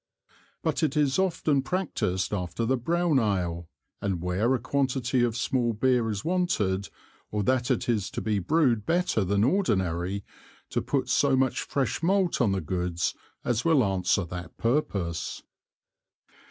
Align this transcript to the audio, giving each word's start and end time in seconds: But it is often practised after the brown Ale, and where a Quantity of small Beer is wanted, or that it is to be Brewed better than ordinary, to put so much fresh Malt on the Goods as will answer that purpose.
But 0.63 0.81
it 0.81 0.97
is 0.97 1.19
often 1.19 1.61
practised 1.61 2.33
after 2.33 2.65
the 2.65 2.75
brown 2.75 3.19
Ale, 3.19 3.69
and 4.01 4.19
where 4.19 4.55
a 4.55 4.59
Quantity 4.59 5.21
of 5.23 5.37
small 5.37 5.73
Beer 5.73 6.09
is 6.09 6.25
wanted, 6.25 6.89
or 7.29 7.43
that 7.43 7.69
it 7.69 7.87
is 7.87 8.09
to 8.09 8.19
be 8.19 8.39
Brewed 8.39 8.87
better 8.87 9.23
than 9.23 9.43
ordinary, 9.43 10.23
to 10.71 10.81
put 10.81 11.07
so 11.07 11.35
much 11.35 11.61
fresh 11.61 12.01
Malt 12.01 12.41
on 12.41 12.51
the 12.51 12.61
Goods 12.61 13.13
as 13.45 13.63
will 13.63 13.83
answer 13.83 14.25
that 14.25 14.57
purpose. 14.57 15.43